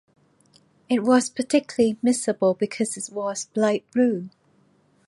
It 0.89 1.03
was 1.03 1.29
particularly 1.29 1.93
unmissable 1.93 2.57
because 2.57 2.97
it 2.97 3.13
was 3.13 3.45
bright 3.45 3.85
blue! 3.91 4.29